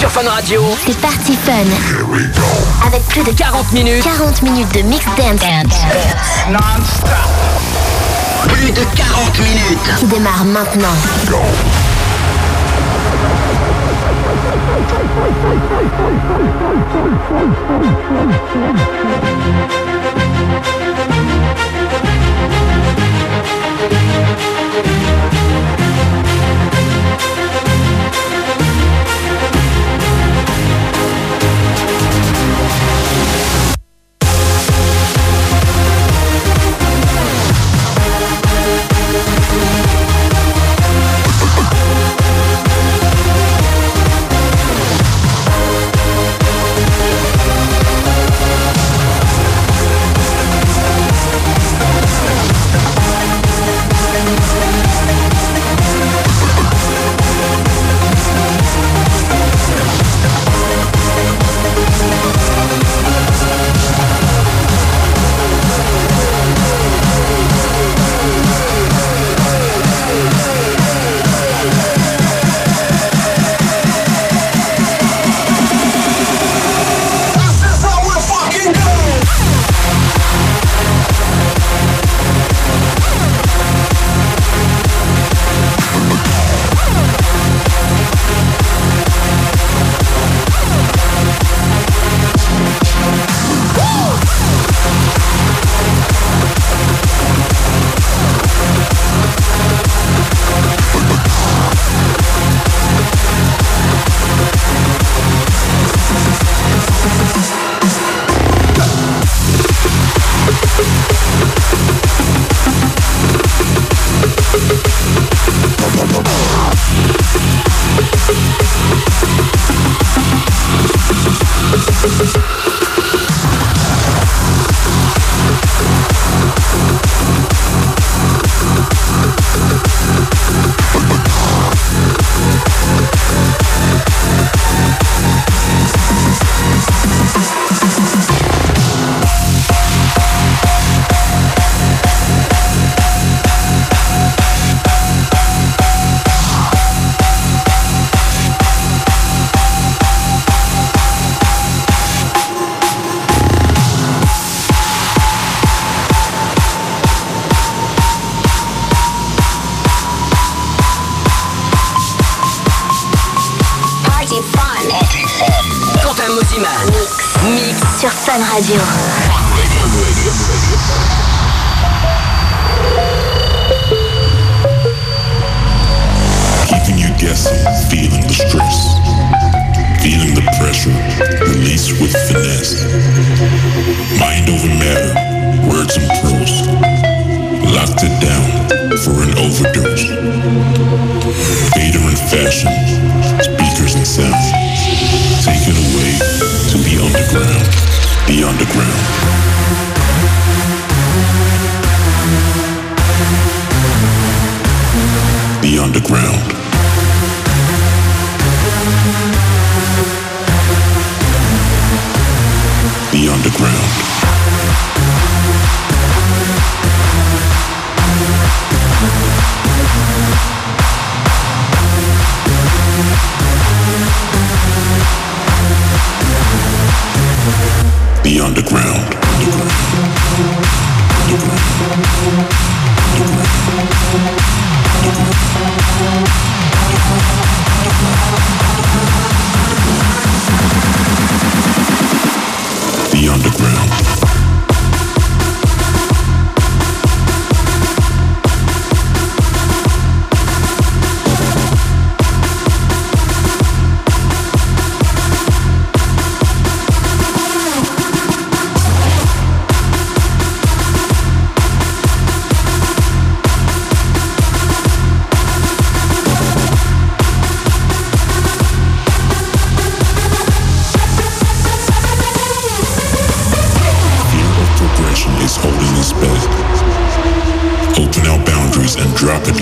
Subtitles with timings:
[0.00, 1.52] Sur Fun Radio, C'est parti fun.
[2.86, 4.02] Avec plus de 40 minutes.
[4.02, 5.42] 40 minutes de mix dance
[8.48, 9.96] Plus de 40 minutes.
[9.98, 10.96] qui démarre maintenant.
[19.60, 19.89] Party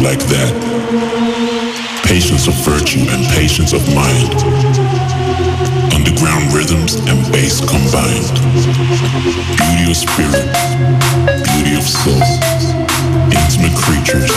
[0.00, 0.52] like that.
[2.04, 4.32] Patience of virtue and patience of mind.
[5.92, 8.32] Underground rhythms and bass combined.
[9.58, 10.46] Beauty of spirit,
[11.44, 12.22] beauty of soul.
[13.32, 14.30] Intimate creatures,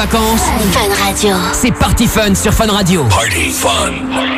[0.00, 0.46] vacances.
[0.72, 1.36] Fun Radio.
[1.52, 3.04] C'est Party Fun sur Fun Radio.
[3.04, 4.29] Party Fun.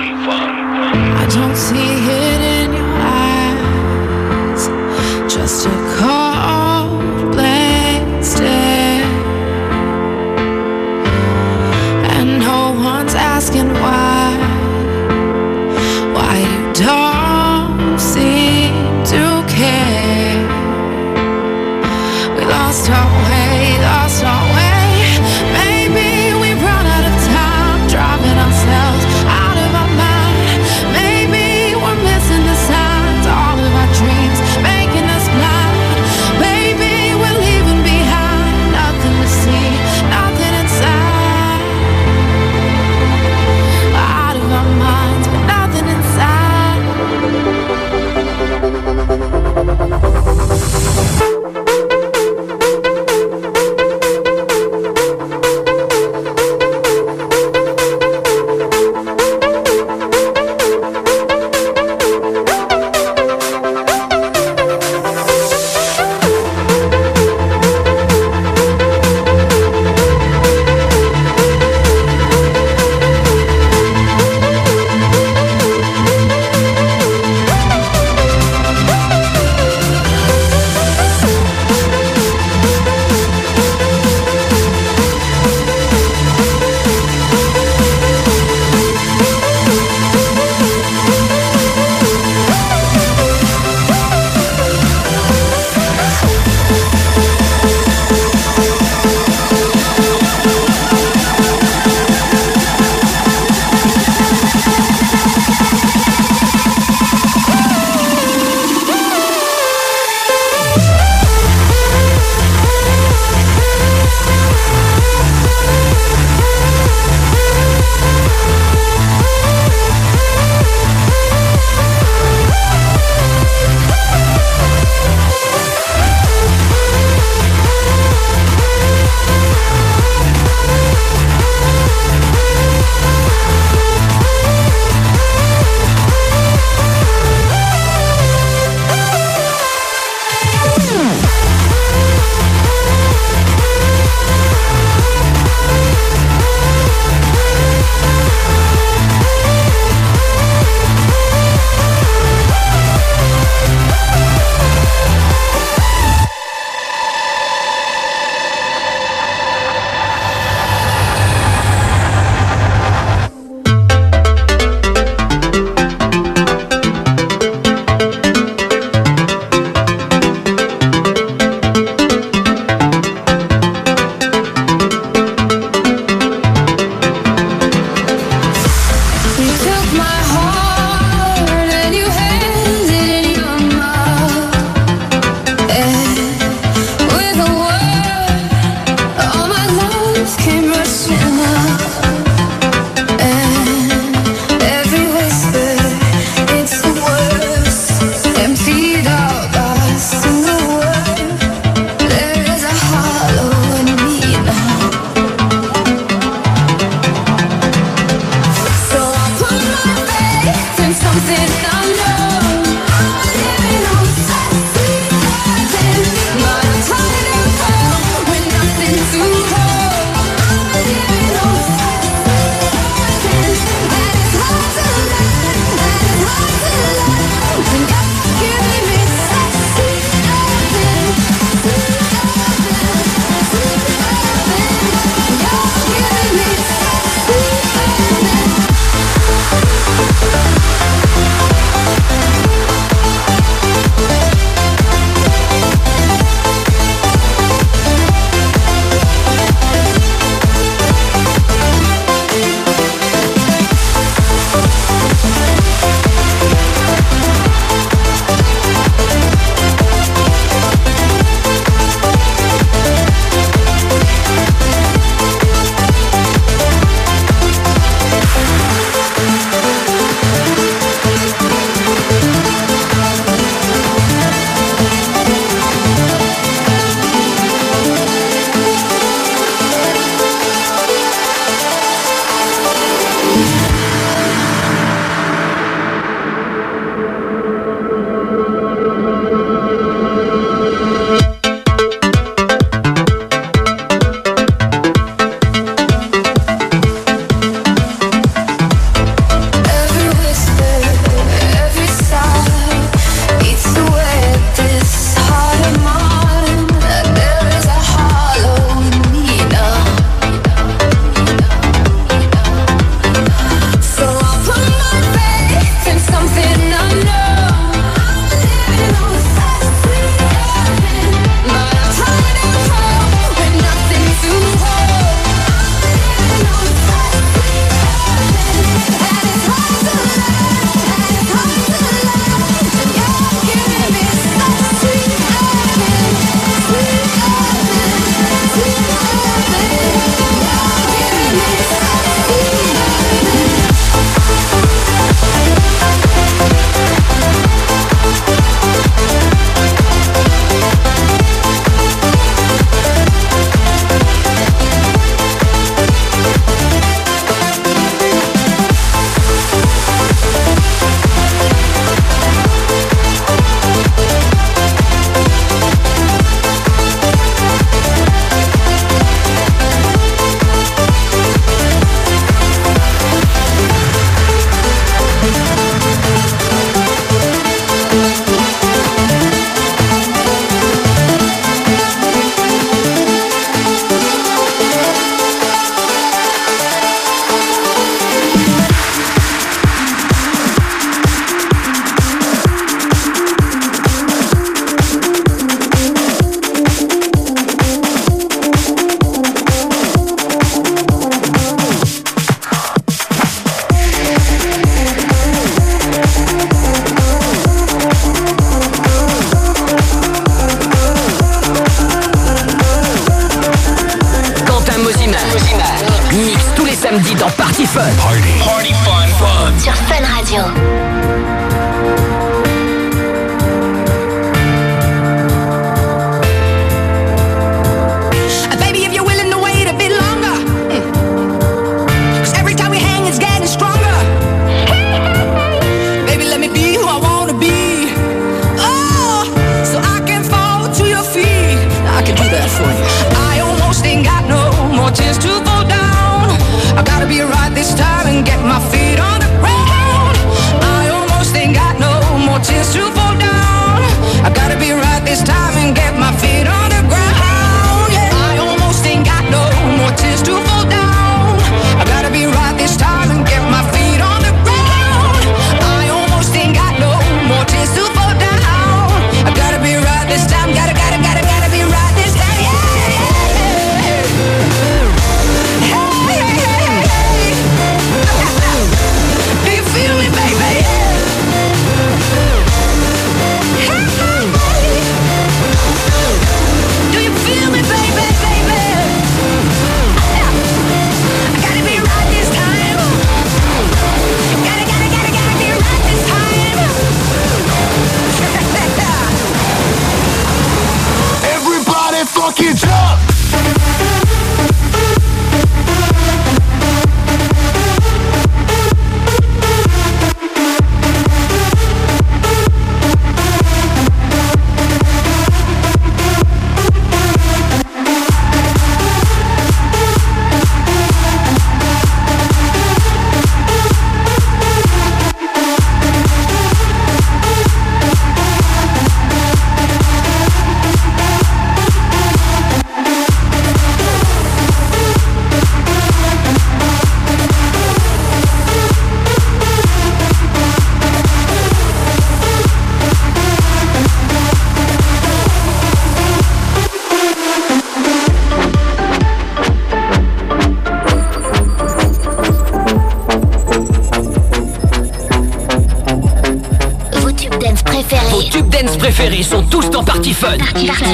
[560.22, 560.38] Fun.
[560.38, 560.91] Party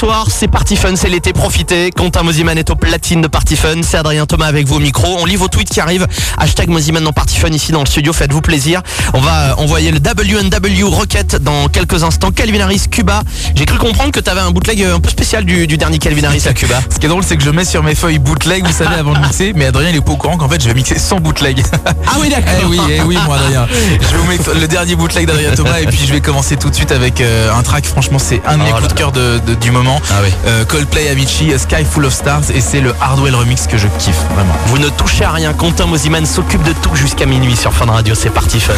[0.00, 1.90] soirs, c'est Party Fun, c'est l'été, profitez.
[1.90, 3.82] Quentin Moziman est au platine de Party Fun.
[3.82, 5.18] C'est Adrien Thomas avec vous au micro.
[5.20, 6.06] On lit vos tweets qui arrivent.
[6.38, 7.06] Hashtag Moziman
[7.40, 8.12] Fun ici dans le studio.
[8.12, 8.82] Faites-vous plaisir.
[9.14, 12.30] On va envoyer le WNW Rocket dans quelques instants.
[12.32, 13.22] Calvin Harris, Cuba.
[13.54, 16.24] J'ai cru comprendre que tu avais un bootleg un peu spécial du, du dernier Calvin
[16.24, 16.80] Harris à Cuba.
[16.92, 19.14] Ce qui est drôle, c'est que je mets sur mes feuilles bootleg, vous savez, avant
[19.14, 21.18] de mixer, mais Adrien il est pas au courant qu'en fait je vais mixer sans
[21.18, 21.62] bootleg.
[22.06, 22.52] Ah oui, d'accord.
[22.60, 23.66] Eh oui, eh oui, moi Adrien.
[23.72, 26.68] Je vais vous mettre le dernier bootleg d'Adrien Thomas et puis je vais commencer tout
[26.68, 27.86] de suite avec euh, un track.
[27.86, 30.00] Franchement, c'est un de mes Oh coups de cœur de- de- du moment.
[30.10, 30.30] Ah oui.
[30.46, 34.20] Euh, Coldplay, Avicii, Sky Full of Stars et c'est le Hardwell remix que je kiffe
[34.34, 34.54] vraiment.
[34.66, 35.52] Vous ne touchez à rien.
[35.54, 38.14] Quentin Moziman s'occupe de tout jusqu'à minuit sur Fun Radio.
[38.14, 38.74] C'est Party Fun.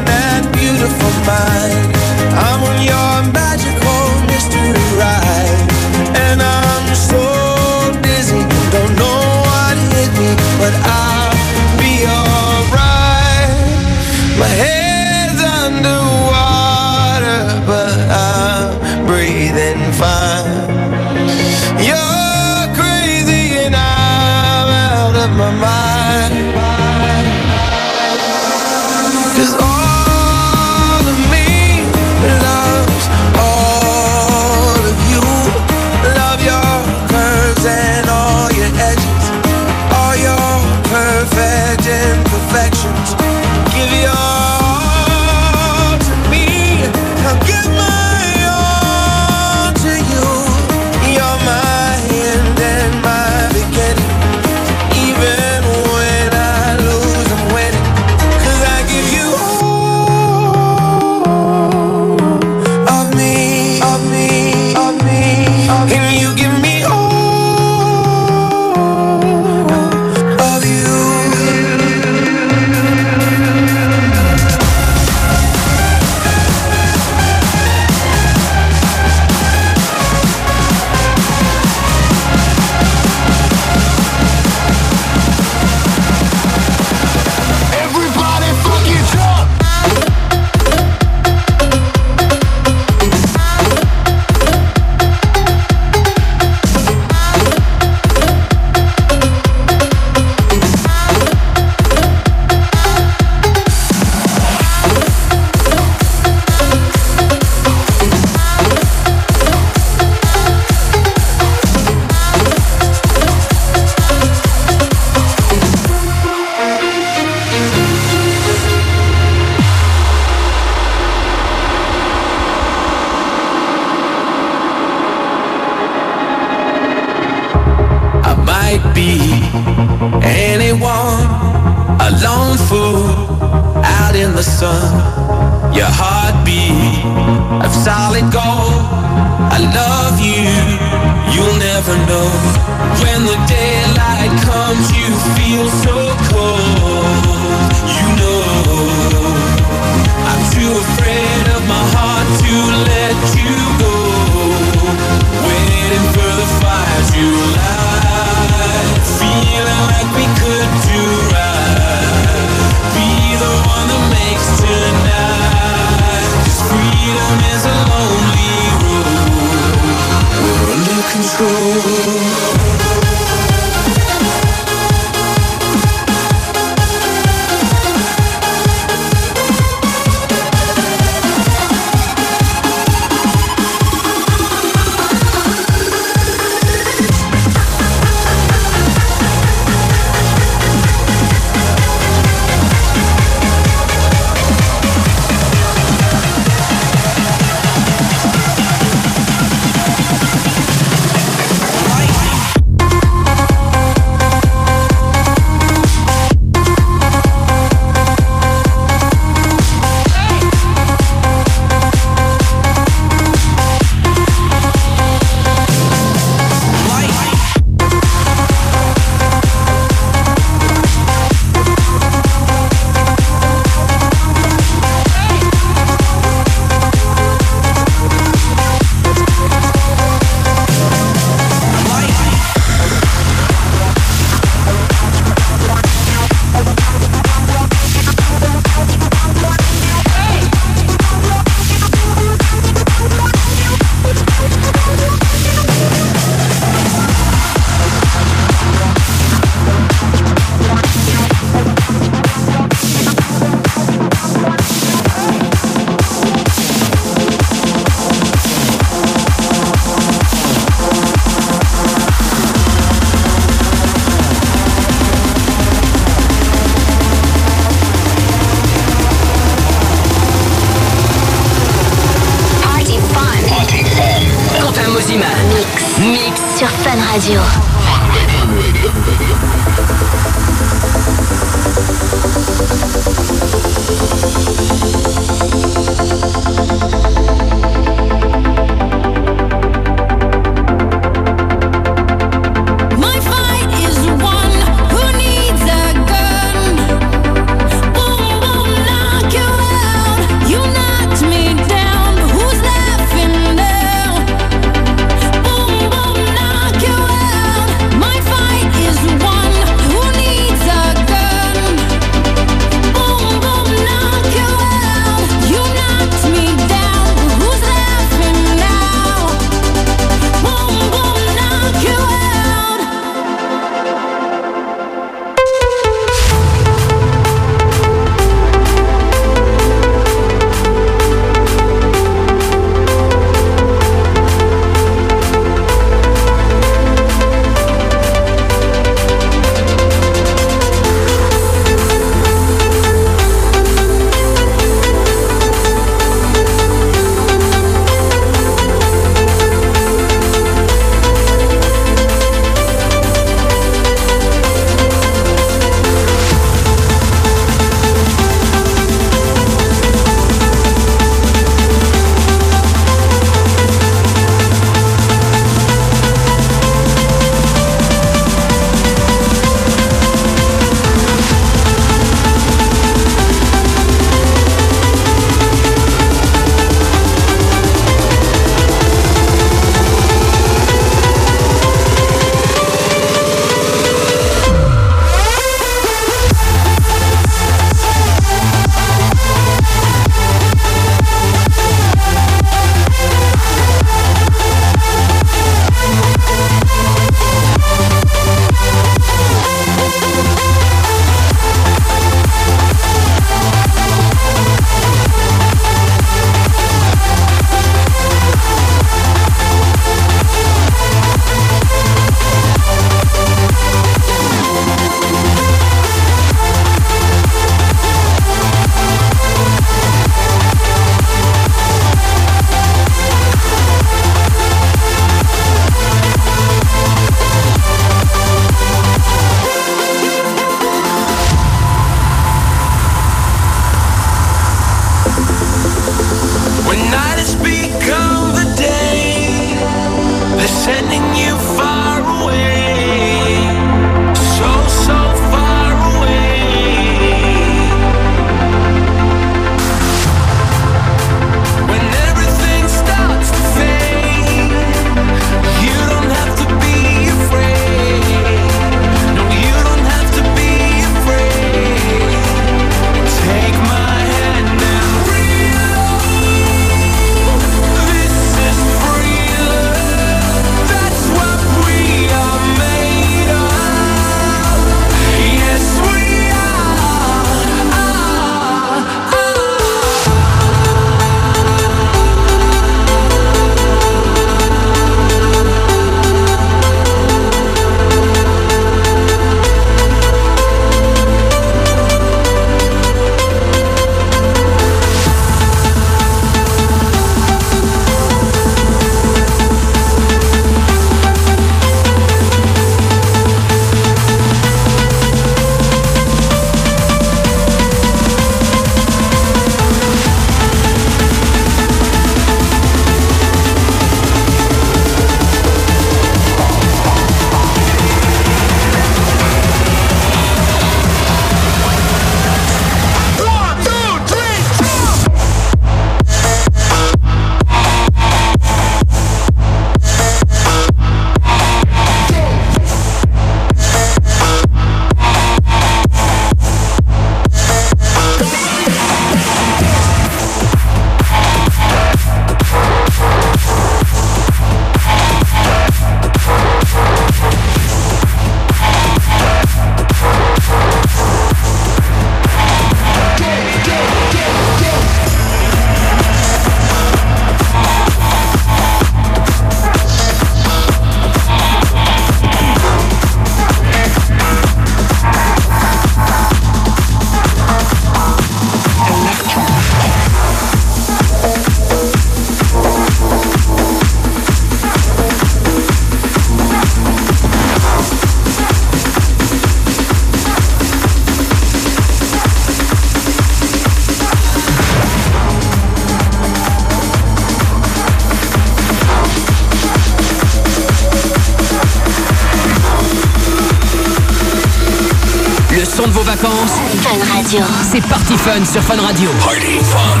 [598.32, 599.10] fun sur Fun Radio.
[599.20, 600.00] Party fun.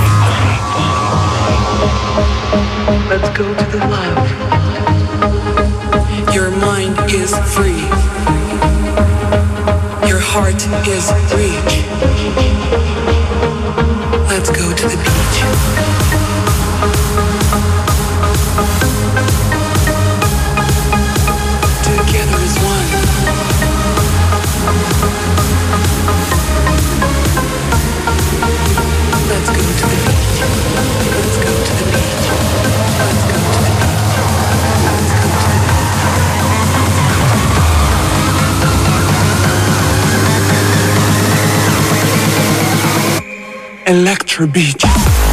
[3.08, 4.26] Let's go to the love.
[6.32, 7.82] Your mind is free.
[10.08, 11.74] Your heart is reach.
[14.28, 15.99] Let's go to the beach.
[43.90, 45.29] Electro Beach.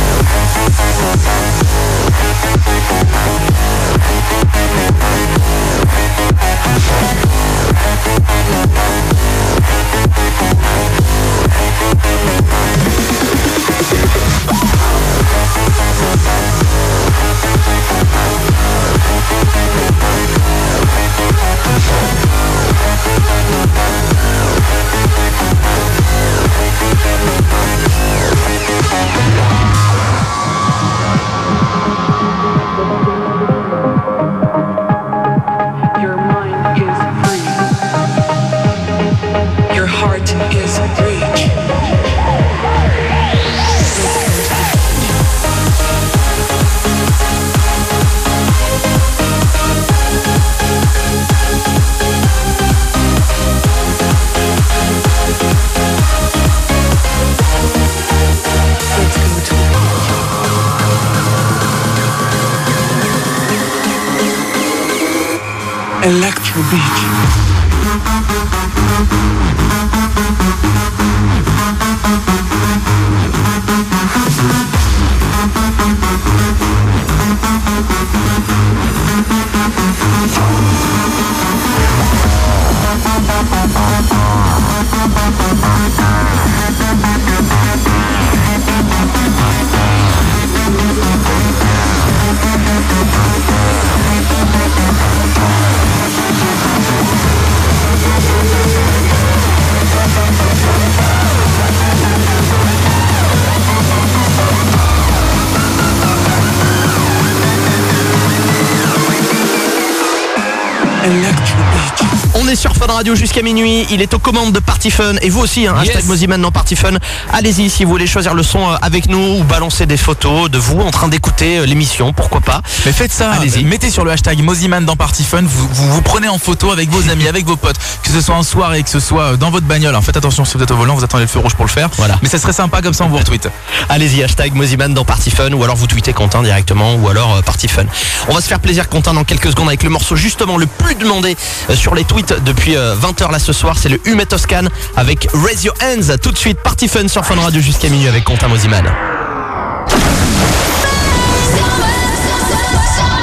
[112.98, 113.86] Radio jusqu'à minuit.
[113.92, 115.14] Il est aux commandes de Party Fun.
[115.22, 115.90] Et vous aussi, hein, Yes.
[115.90, 116.94] hashtag Moziman dans Party Fun.
[117.32, 120.58] Allez-y si vous voulez choisir le son euh, avec nous ou balancer des photos de
[120.58, 122.12] vous en train d'écouter euh, l'émission.
[122.12, 123.64] Pourquoi pas Mais faites ça, Allez-y.
[123.66, 126.90] mettez sur le hashtag Moziman dans Party Fun, vous, vous vous prenez en photo avec
[126.90, 129.52] vos amis, avec vos potes, que ce soit en soirée, que ce soit euh, dans
[129.52, 129.96] votre bagnole.
[130.02, 131.90] Faites attention si vous êtes au volant, vous attendez le feu rouge pour le faire.
[131.98, 132.18] Voilà.
[132.24, 133.48] Mais ça serait sympa comme ça on vous retweet.
[133.90, 137.42] Allez-y, hashtag Moziman dans Party Fun ou alors vous tweetez Quentin directement ou alors euh,
[137.44, 137.86] Party Fun.
[138.28, 140.96] On va se faire plaisir Quentin dans quelques secondes avec le morceau justement le plus
[140.96, 141.38] demandé
[141.70, 143.76] euh, sur les tweets depuis 20h là ce soir.
[143.80, 144.66] C'est le Humet Toscan
[144.96, 146.18] avec Raise Your Hands.
[146.22, 148.86] Tout de suite, Party Fun sur Fun Radio jusqu'à minuit avec Quentin Moziman.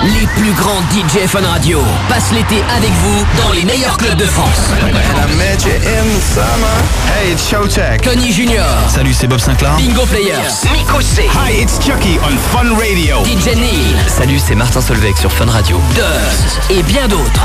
[0.05, 4.27] Les plus grands DJ Fun Radio passent l'été avec vous dans les meilleurs clubs de
[4.27, 4.71] France.
[7.09, 8.03] Hey, it's Showtech.
[8.03, 9.77] Tony Junior, Salut, c'est Bob Sinclair.
[9.77, 11.23] Bingo Players, Miko C.
[11.23, 13.25] Hi, it's Chucky on Fun Radio.
[13.25, 15.81] DJ Neil, Salut, c'est Martin Solveig sur Fun Radio.
[15.95, 17.41] Dust et bien d'autres.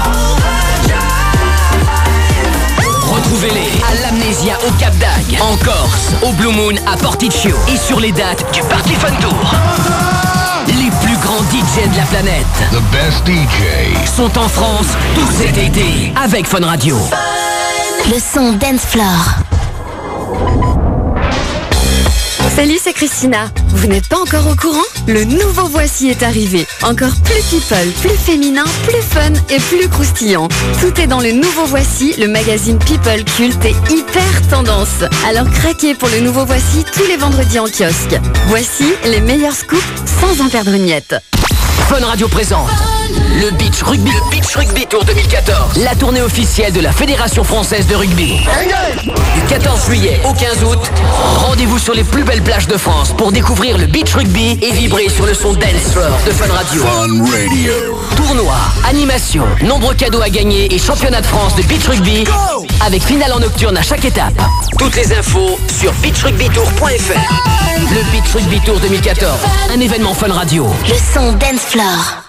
[3.09, 7.99] Retrouvez-les à l'Amnésia au Cap d'Agde, en Corse, au Blue Moon à Porticcio et sur
[7.99, 9.55] les dates du Party Fun Tour.
[10.67, 14.07] Les plus grands DJ de la planète The best DJ.
[14.15, 16.97] sont en France tout cet été avec Fun Radio.
[18.07, 19.48] Le son Dance Floor.
[22.59, 23.49] Salut, c'est Christina.
[23.69, 24.83] Vous n'êtes pas encore au courant?
[25.07, 26.67] Le nouveau Voici est arrivé.
[26.83, 30.49] Encore plus people, plus féminin, plus fun et plus croustillant.
[30.81, 35.05] Tout est dans le nouveau Voici, le magazine people culte et hyper tendance.
[35.25, 38.19] Alors craquez pour le nouveau Voici tous les vendredis en kiosque.
[38.47, 39.81] Voici les meilleurs scoops
[40.19, 41.15] sans en perdre une miette.
[41.87, 42.67] Fun Radio présente
[43.39, 47.87] le Beach Rugby, le Beach Rugby Tour 2014, la tournée officielle de la Fédération française
[47.87, 48.37] de rugby.
[49.35, 50.79] Du 14 juillet au 15 août,
[51.37, 55.09] rendez-vous sur les plus belles plages de France pour découvrir le Beach Rugby et vibrer
[55.09, 56.83] sur le son dance floor de Fun Radio.
[58.15, 58.55] Tournoi,
[58.87, 62.25] animation, nombreux cadeaux à gagner et championnat de France de Beach Rugby
[62.85, 64.39] avec finale en nocturne à chaque étape.
[64.77, 67.59] Toutes les infos sur beachrugbytour.fr.
[67.91, 69.39] Le Beach Rugby Tour 2014,
[69.73, 70.67] un événement Fun Radio.
[70.87, 72.28] Le son Dance Floor.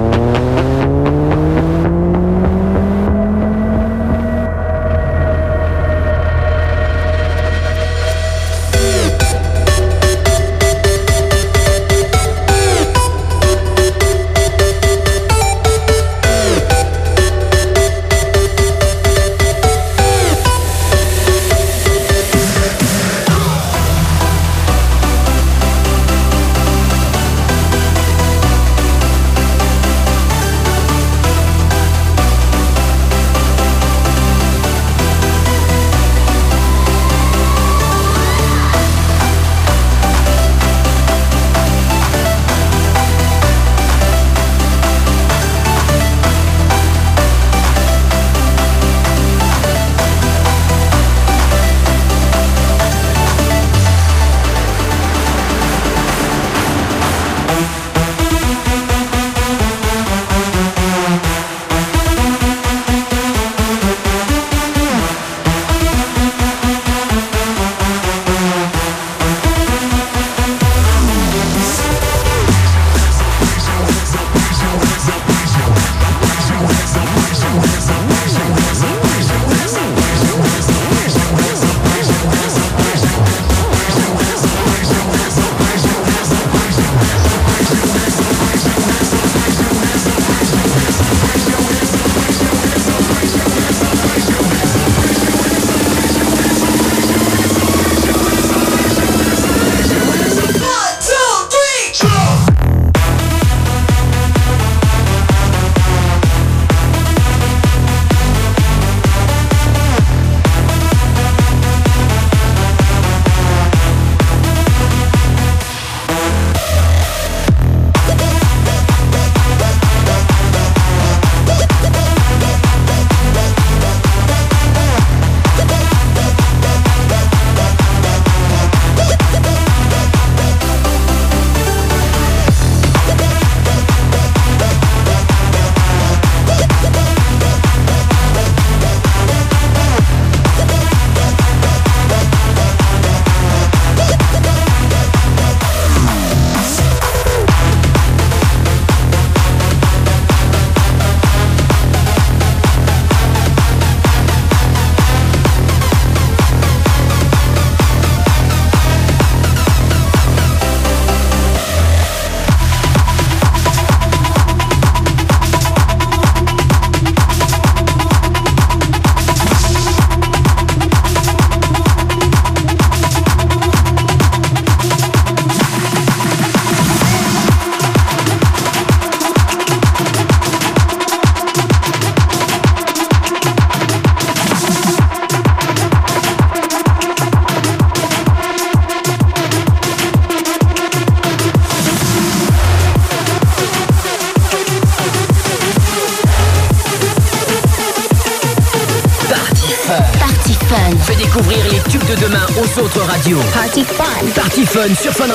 [205.21, 205.29] Fun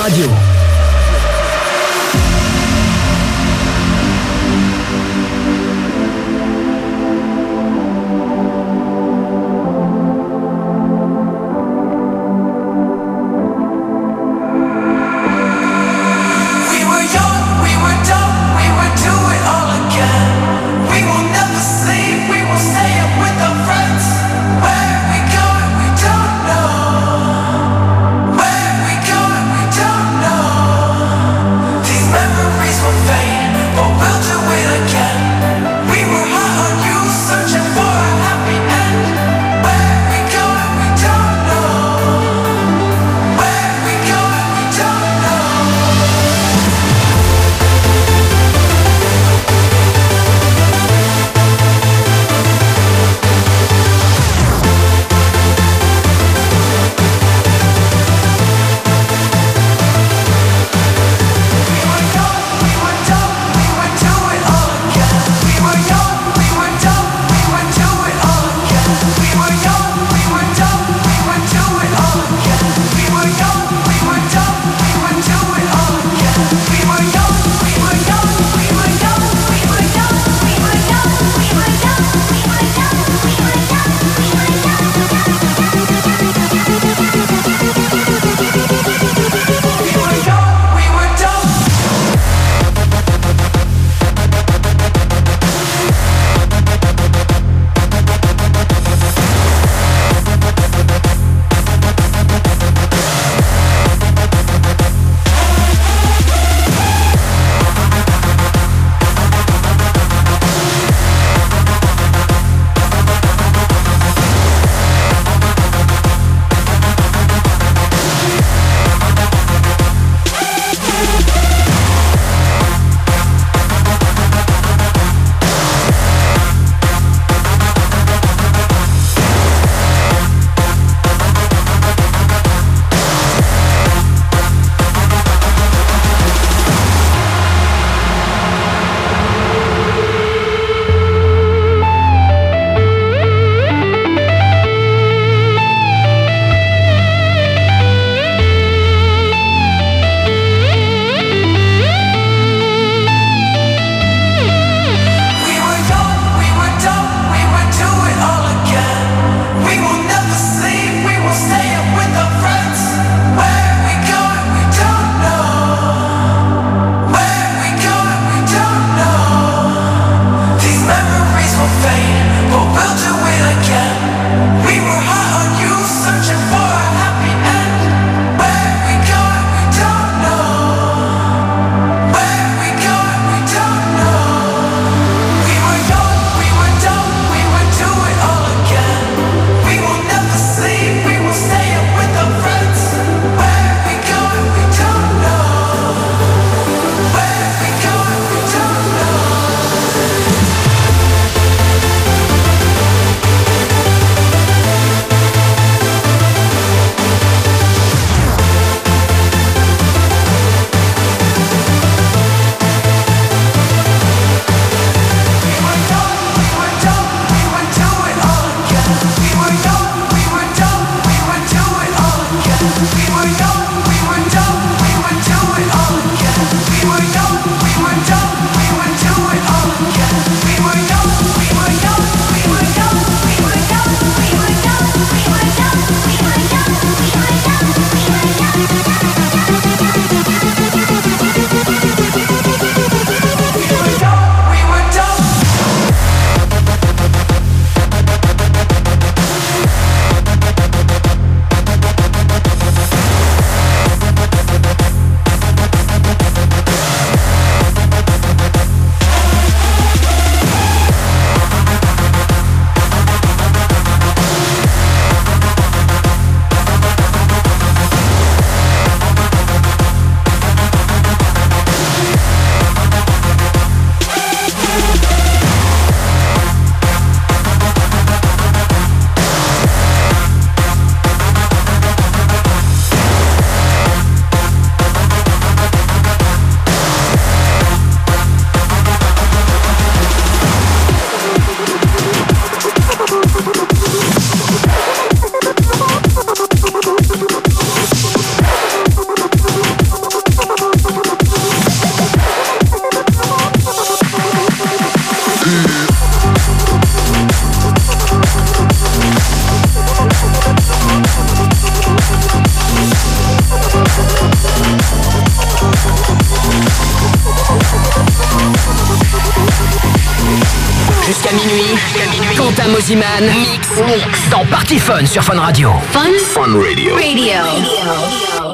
[322.56, 325.70] Quentin Mosiman, mix, mix dans Party Fun sur Fun Radio.
[325.92, 326.94] Fun Fun Radio.
[326.94, 327.14] Radio.
[327.14, 328.45] minuit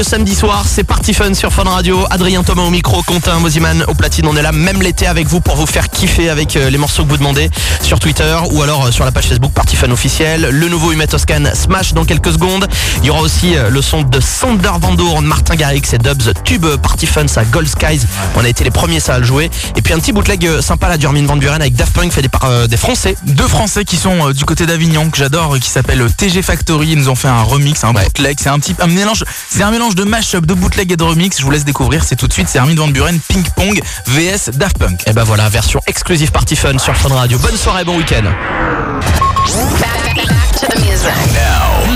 [0.00, 2.06] le samedi soir, c'est Party Fun sur Fun Radio.
[2.08, 4.26] Adrien Thomas au micro, Quentin Mosiman au platine.
[4.26, 7.04] On est là même l'été avec vous pour vous faire kiffer avec euh, les morceaux
[7.04, 7.50] que vous demandez
[7.82, 10.48] sur Twitter ou alors euh, sur la page Facebook Party Fun officiel.
[10.50, 12.66] Le nouveau Humet Toscan Smash dans quelques secondes.
[13.02, 16.32] Il y aura aussi euh, le son de Sander Van Doorn, Martin Garrix et Dubs
[16.44, 18.06] Tube Party Fun, ça Gold Skies.
[18.36, 19.50] On a été les premiers ça à le jouer.
[19.76, 22.22] Et puis un petit bootleg euh, sympa la Durmin Van Buren avec Daft Punk fait
[22.22, 23.16] des, par- euh, des Français.
[23.24, 26.90] Deux Français qui sont euh, du côté d'Avignon que j'adore, qui s'appelle TG Factory.
[26.90, 28.38] Ils nous ont fait un remix, un bootleg.
[28.40, 31.38] C'est un petit un mélange, c'est un mélange de mashup, de bootleg et de remix.
[31.38, 32.04] Je vous laisse découvrir.
[32.04, 32.48] C'est tout de suite.
[32.48, 35.02] C'est Armin Van Buren, Ping Pong vs Daft Punk.
[35.06, 37.38] Et ben voilà, version exclusive Party Fun sur Fun Radio.
[37.38, 38.24] Bonne soirée, bon week-end.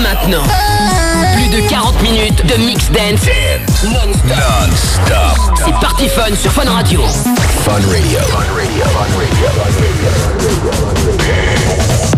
[0.01, 0.43] Maintenant,
[1.49, 3.27] plus de 40 minutes de mix dance
[3.83, 5.57] non-stop.
[5.63, 7.01] C'est Party Fun sur Fun Radio.
[7.63, 8.19] Fun Radio.
[8.19, 8.85] Fun Radio.
[8.85, 9.47] Fun Radio.
[9.49, 9.71] Fun
[11.17, 12.14] Radio.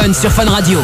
[0.00, 0.80] Fun sur Fun Radio.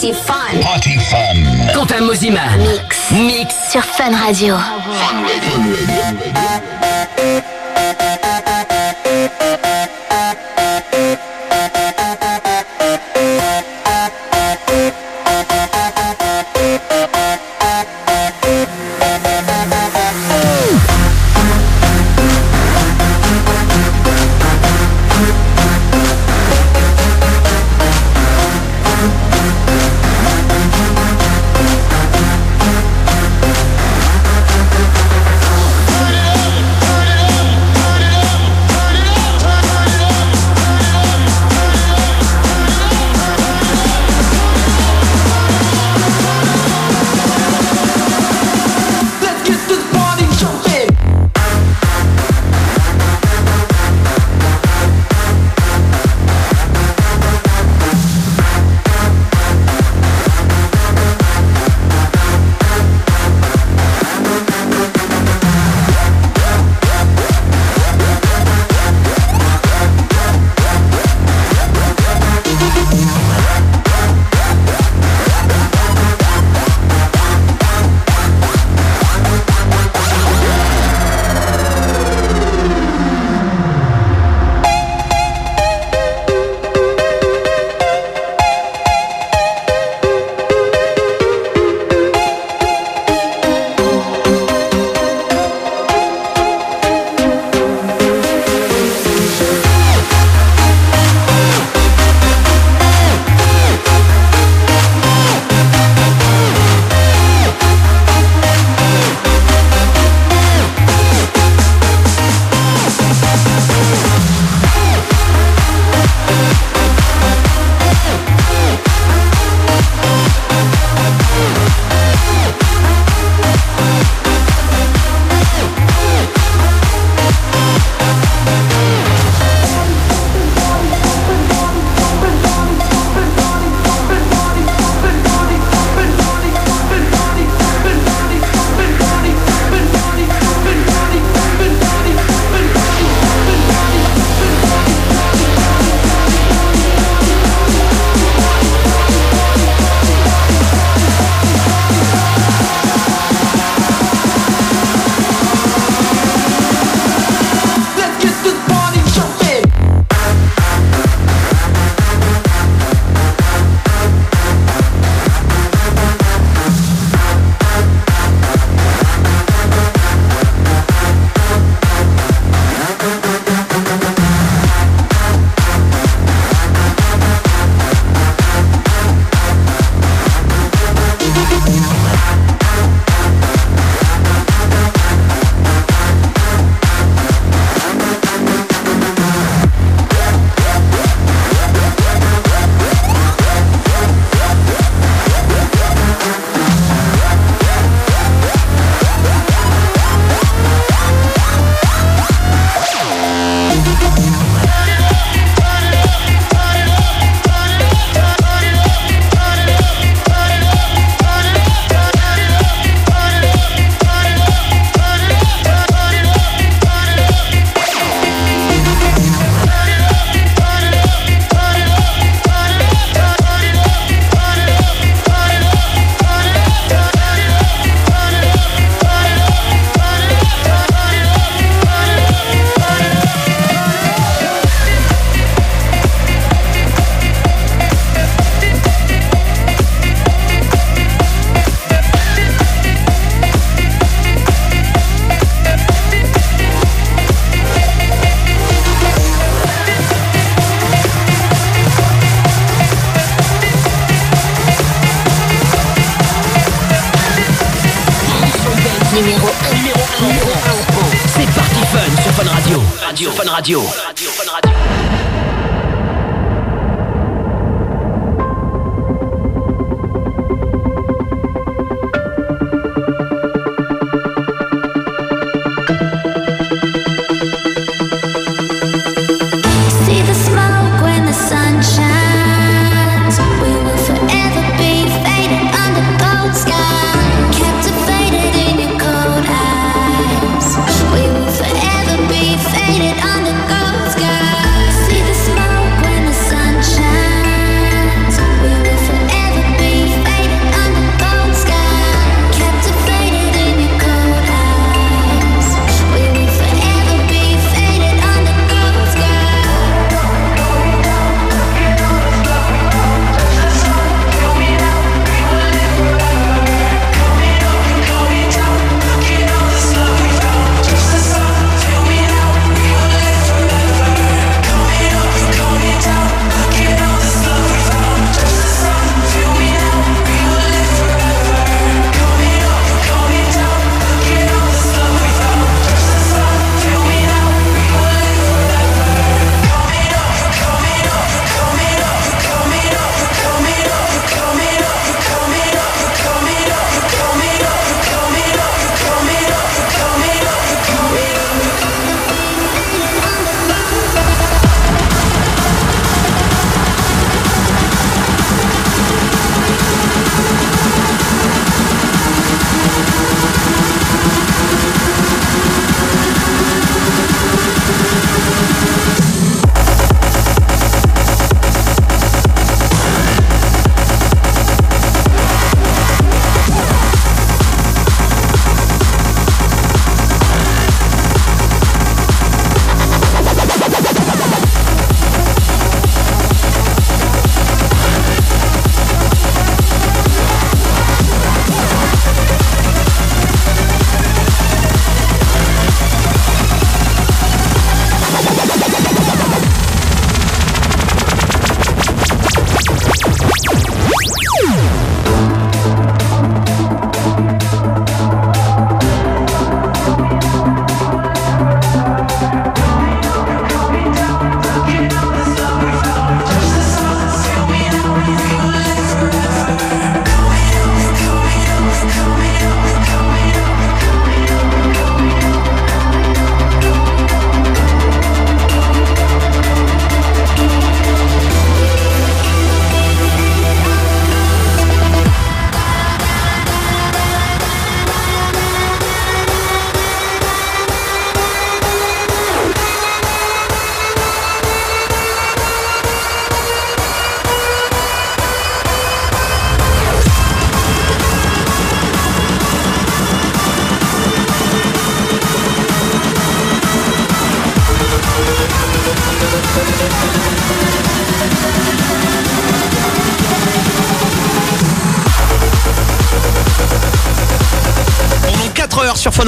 [0.00, 0.60] Party Fun.
[0.62, 1.74] Party Fun.
[1.74, 2.56] Quentin Mosiman.
[2.56, 3.10] Mix.
[3.10, 3.54] Mix.
[3.70, 4.56] Sur Fun Radio.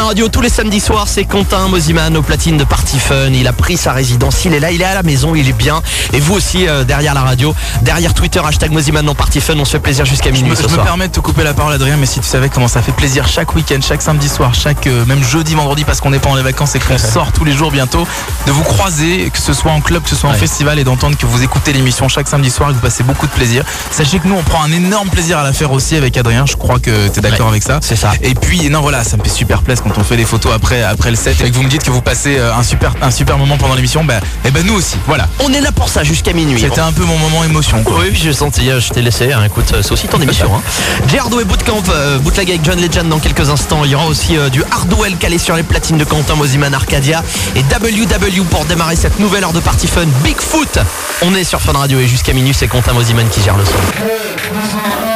[0.02, 3.30] Fun Radio tous les samedis soirs, c'est Quentin Mosiman au platine de Party Fun.
[3.32, 5.52] Il a pris sa résidence, il est là, il est à la maison, il est
[5.52, 5.80] bien.
[6.12, 9.64] Et vous aussi euh, derrière la radio, derrière Twitter, hashtag Mosiman dans Party Fun, on
[9.64, 11.72] se fait plaisir jusqu'à minuit me, ce je me permets de te couper la parole
[11.74, 14.88] Adrien mais si tu savais comment ça fait plaisir chaque week-end, chaque samedi soir, chaque
[14.88, 17.44] euh, même jeudi, vendredi parce qu'on n'est pas en les vacances et qu'on sort tous
[17.44, 18.04] les jours bientôt,
[18.46, 20.38] de vous croiser, que ce soit en club, que ce soit en Ouais.
[20.38, 23.26] festival et d'entendre que vous écoutez l'émission chaque samedi soir et que vous passez beaucoup
[23.26, 23.64] de plaisir.
[23.90, 26.56] Sachez que nous on prend un énorme plaisir à la faire aussi avec Adrien, je
[26.56, 27.78] crois que tu es d'accord Ouais, avec ça.
[27.82, 28.12] c'est ça.
[28.22, 30.82] Et puis non voilà, ça me fait super plaisir quand on fait des photos après
[30.82, 33.10] après le set et que vous me dites que vous passez euh, un super un
[33.10, 34.14] super moment pendant l'émission, bah
[34.44, 34.96] et ben nous aussi.
[35.06, 35.28] Voilà.
[35.40, 36.60] On est là pour ça jusqu'à minuit.
[36.60, 37.98] C'était un peu mon moment émotion quoi.
[38.00, 39.32] Oui, j'ai senti, je t'ai laissé.
[39.32, 40.50] hein, écoute, euh, c'est aussi ton émission.
[40.54, 40.60] Hein.
[41.08, 43.84] Gerardo et Bootcamp, euh, bootleg avec John Legend dans quelques instants.
[43.84, 47.22] Il y aura aussi euh, du Hardwell calé sur les platines de Quentin Mosiman Arcadia
[47.56, 50.06] et WW pour démarrer cette nouvelle heure de Party Fun.
[50.24, 50.78] Bigfoot.
[51.20, 55.11] On est sur Fun Radio et jusqu'à minuit, c'est Quentin Mosiman qui gère le son.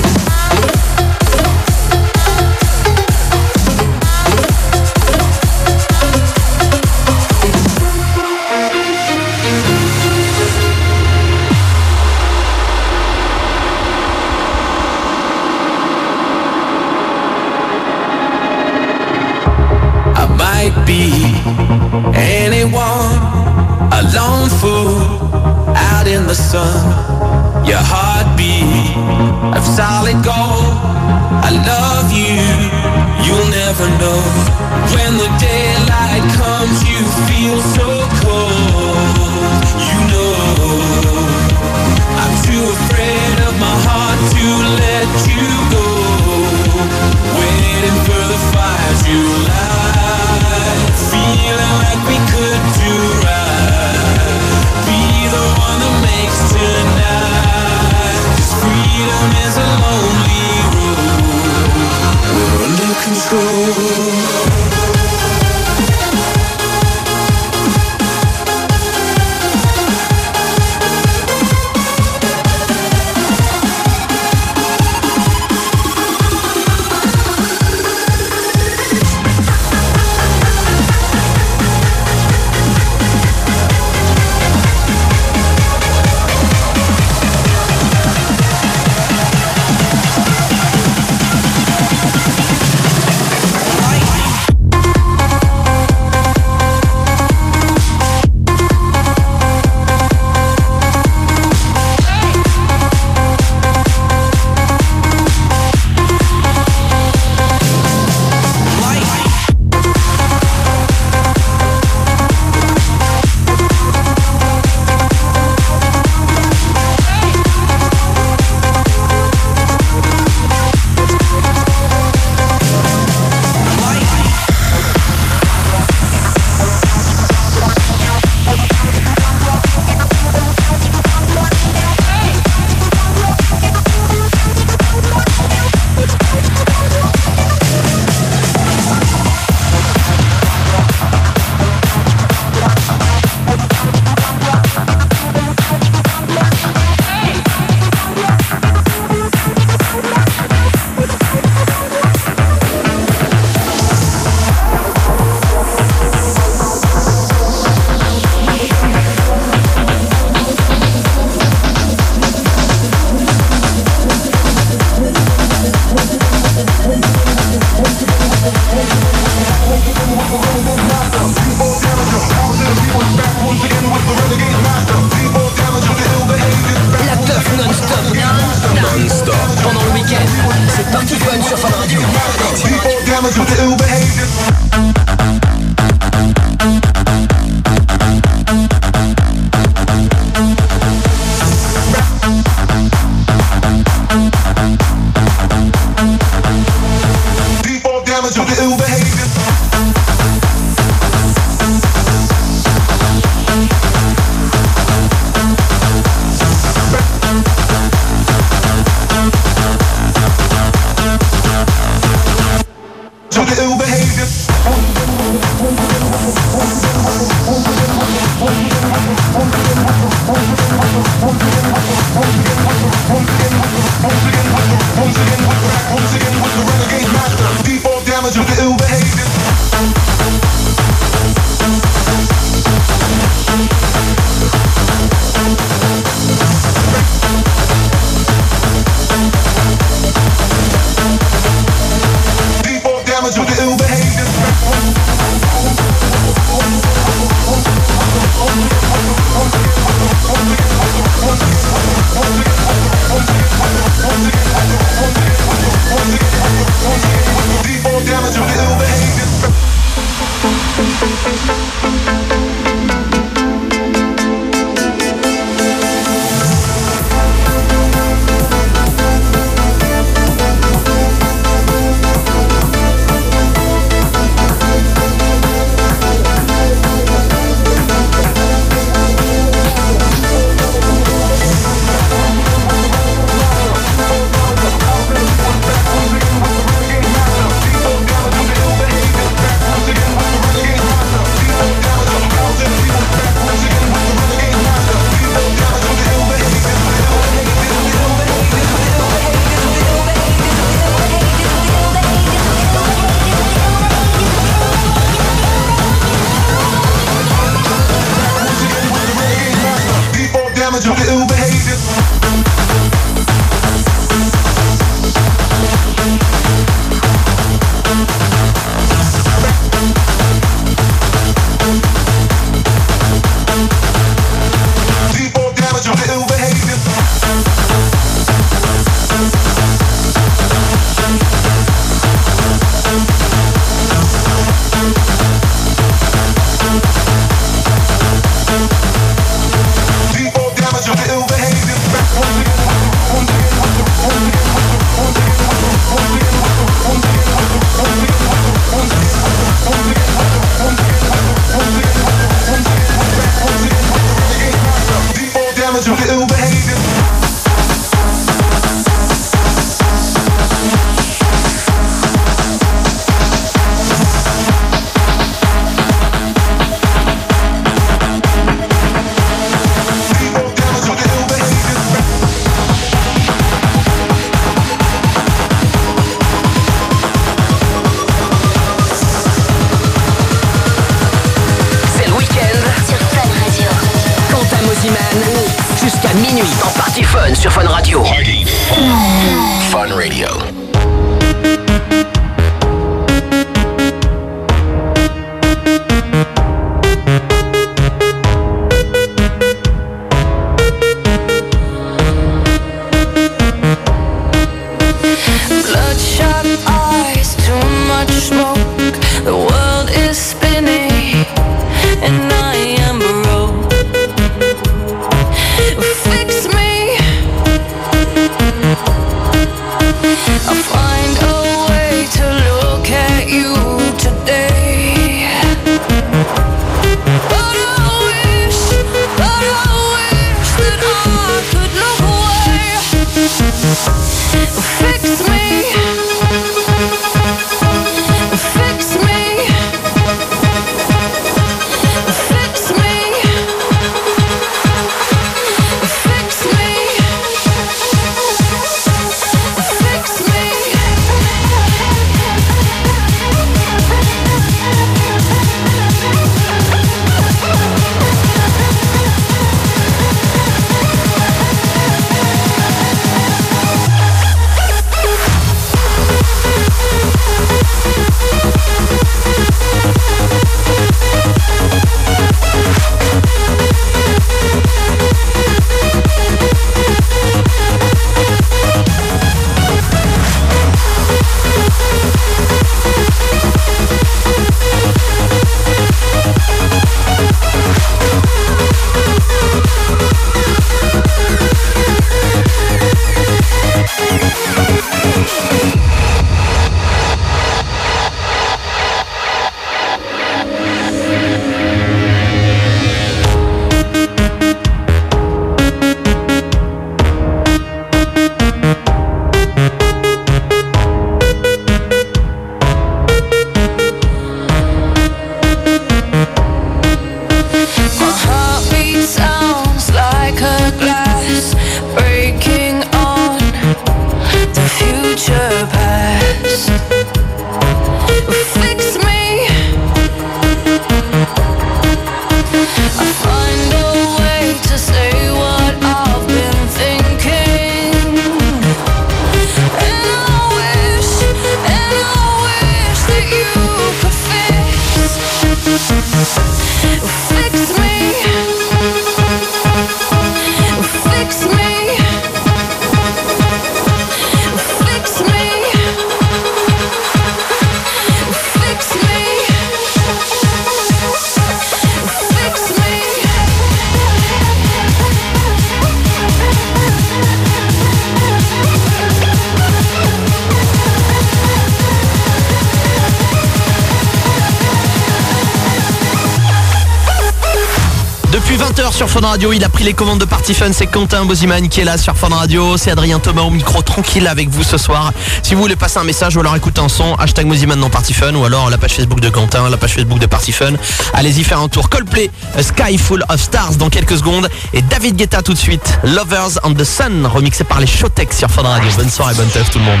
[579.40, 582.16] Il a pris les commandes de Party Fun, c'est Quentin Boziman qui est là sur
[582.16, 585.12] Fun Radio, c'est Adrien Thomas au micro tranquille avec vous ce soir.
[585.42, 588.14] Si vous voulez passer un message ou alors écouter un son, hashtag Moziman dans Party
[588.14, 590.72] Fun ou alors la page Facebook de Quentin, la page Facebook de Party Fun.
[591.14, 591.88] Allez-y faire un tour.
[591.88, 595.98] Coldplay, A Sky Full of Stars dans quelques secondes et David Guetta tout de suite,
[596.02, 598.90] Lovers on the Sun, remixé par les Showtex sur Fun Radio.
[598.96, 600.00] Bonne soirée, bonne teuf tout le monde.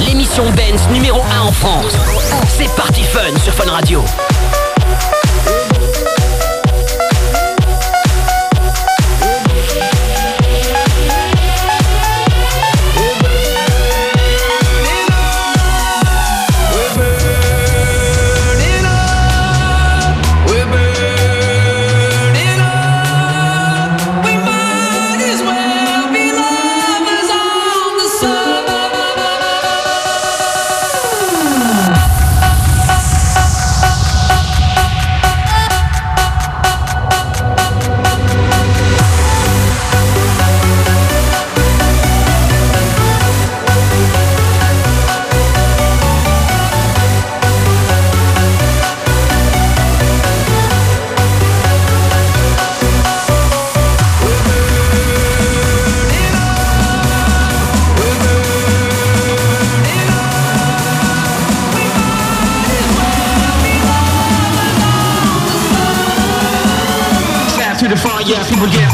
[0.00, 1.92] L'émission Benz numéro 1 en France.
[2.58, 4.02] C'est Party Fun sur Fun Radio.
[68.62, 68.91] forget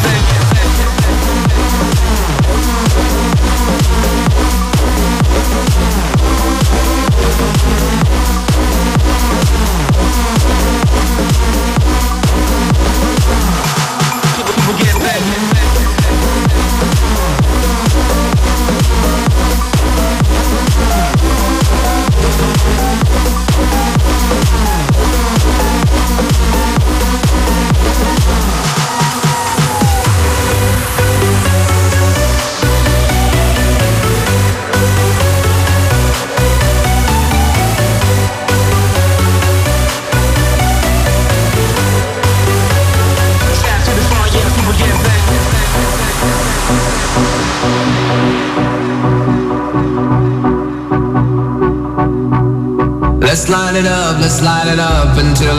[54.28, 55.57] slide it up until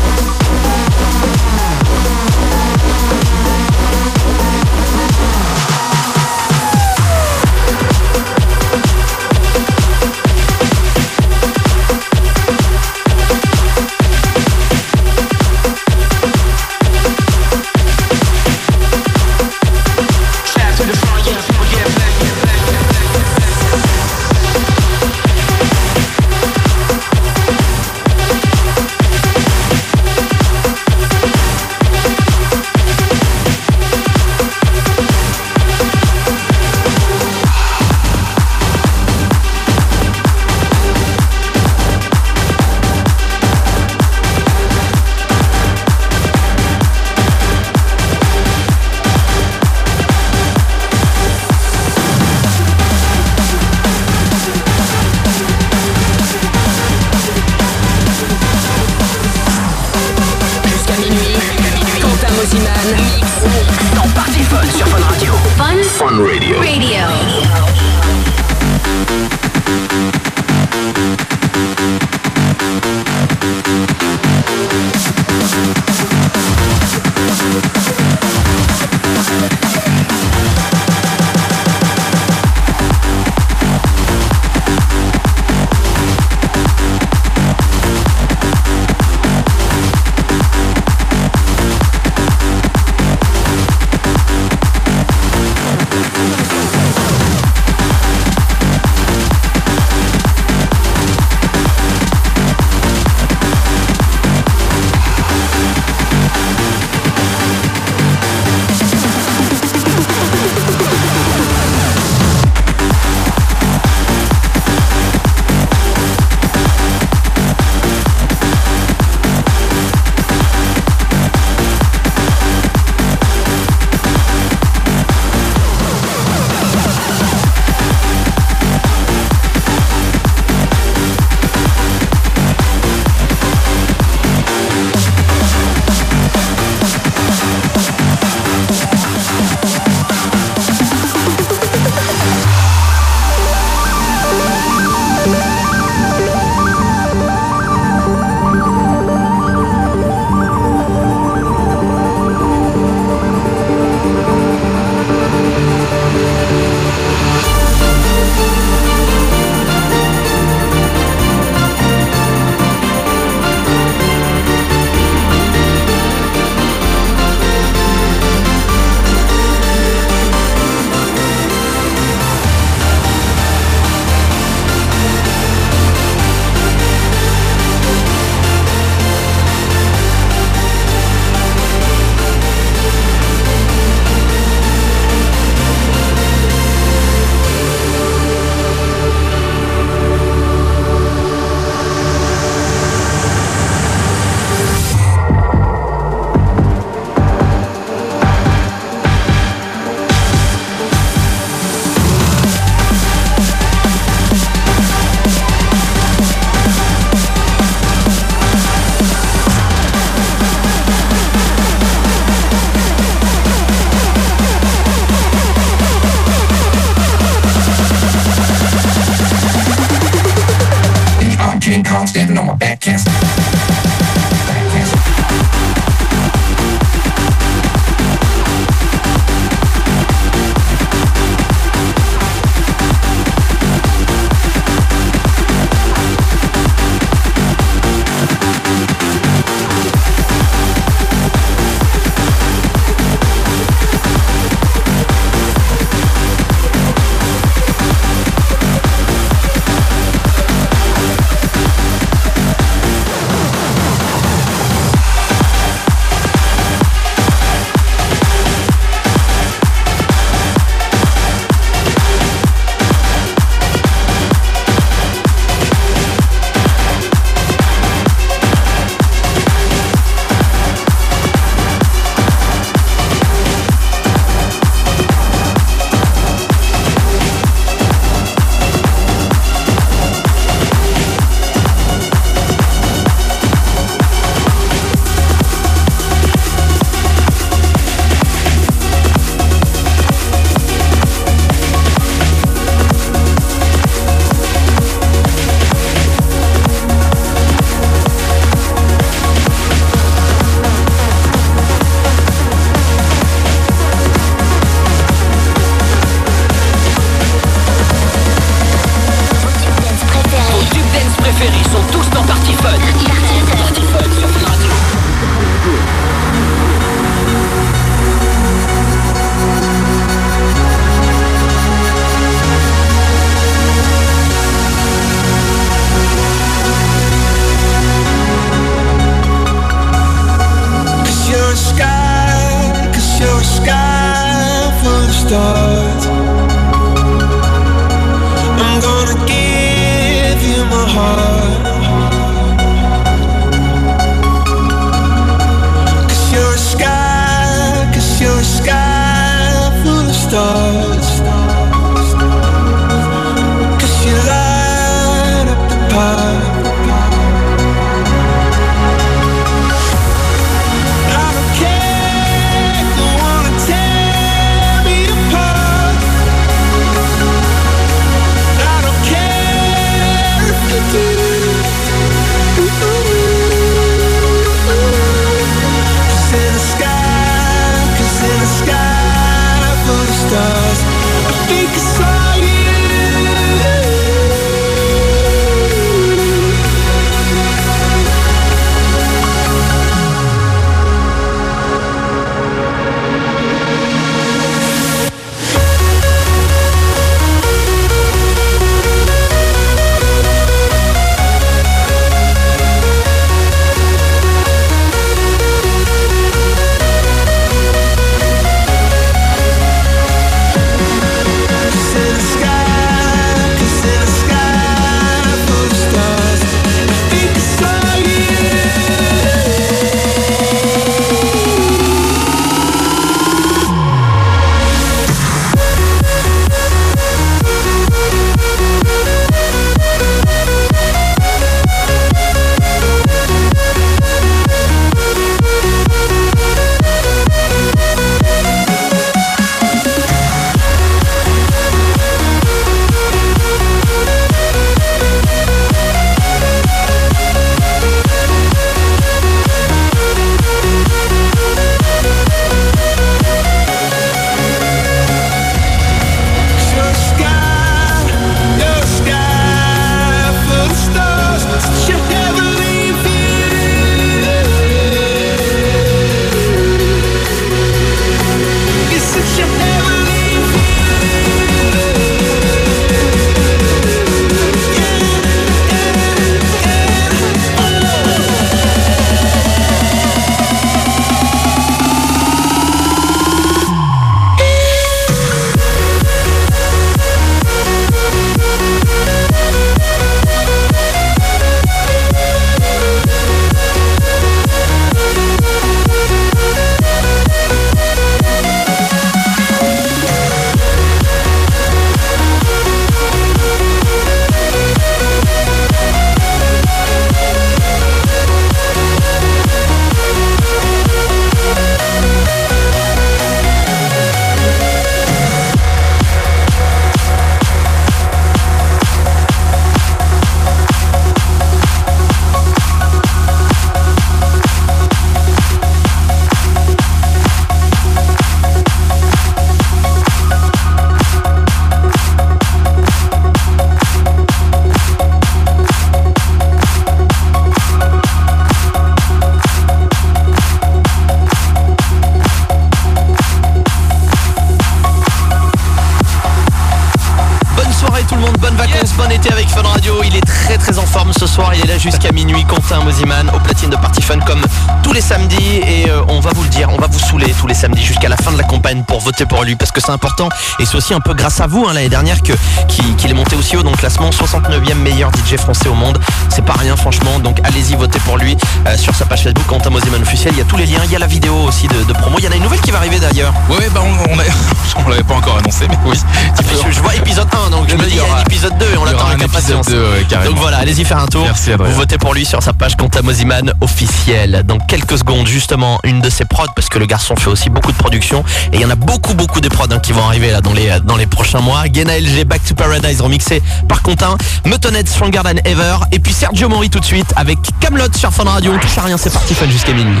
[559.20, 560.28] to pour lui parce que c'est important.
[560.58, 562.34] Et c'est aussi un peu grâce à vous hein, l'année dernière que
[562.68, 565.98] qu'il est monté aussi haut dans le classement 69e meilleur DJ français au monde.
[566.28, 567.18] C'est pas rien franchement.
[567.20, 568.36] Donc allez-y voter pour lui
[568.66, 570.34] euh, sur sa page Facebook Quentin Mosiman officiel.
[570.34, 570.80] Il y a tous les liens.
[570.84, 572.16] Il y a la vidéo aussi de, de promo.
[572.18, 573.32] Il y en a une nouvelle qui va arriver d'ailleurs.
[573.48, 574.16] Ouais, bah on, on,
[574.84, 575.96] on l'avait pas encore annoncé, mais oui.
[576.36, 578.58] Peux- Je, je vois épisode 1 donc je me dis il y a un épisode
[578.58, 579.66] 2 et on l'attend avec impatience.
[579.68, 581.22] 2, ouais, donc voilà, allez-y faire un tour.
[581.24, 581.70] Merci, Adrien.
[581.70, 584.42] Vous votez pour lui sur sa page Quentin Mosiman officiel.
[584.44, 587.72] Dans quelques secondes, justement, une de ses prods, parce que le garçon fait aussi beaucoup
[587.72, 588.22] de production.
[588.52, 590.52] Et il y en a beaucoup, beaucoup de prods hein, qui vont arriver là dans
[590.52, 591.64] les, dans les prochains mois.
[591.72, 594.16] Gena LG Back to Paradise remixé par Quentin.
[594.44, 595.76] Metonette Stronger Than Ever.
[595.92, 598.52] Et puis Sergio Mori tout de suite avec Camelot sur Fun Radio.
[598.54, 600.00] On touche à rien, c'est parti fun jusqu'à minuit.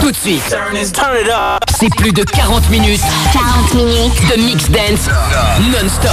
[0.00, 0.56] Tout de suite,
[1.78, 3.02] c'est plus de 40 minutes
[3.32, 5.08] 40 minutes de mix dance
[5.72, 6.10] non-stop.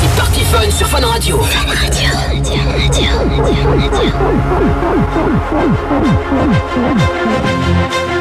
[0.00, 1.40] C'est parti fun sur Fun Radio.
[7.84, 8.13] Thank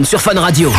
[0.00, 0.72] Sur Fun Radio.